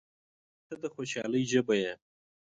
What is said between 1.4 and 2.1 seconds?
ژبه یې.